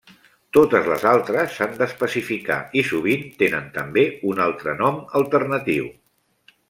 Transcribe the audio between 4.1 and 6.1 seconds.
un altre nom alternatiu.